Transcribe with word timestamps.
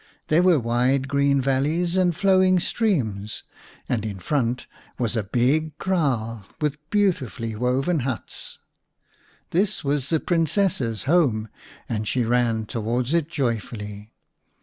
There 0.29 0.41
were 0.41 0.59
wide 0.59 1.07
green 1.07 1.41
valleys 1.41 1.95
and 1.95 2.15
flowing 2.15 2.59
streams, 2.59 3.43
and 3.87 4.03
in 4.03 4.17
front 4.17 4.65
was 4.97 5.15
a 5.15 5.21
big 5.23 5.77
kraal 5.77 6.43
with 6.59 6.79
beautifully 6.89 7.55
woven 7.55 7.99
huts. 7.99 8.57
This 9.51 9.83
was 9.83 10.09
the 10.09 10.19
Princess's 10.19 11.03
home, 11.03 11.49
and 11.87 12.07
she 12.07 12.23
ran 12.23 12.65
towards 12.65 13.13
it 13.13 13.27
joyfully. 13.29 14.15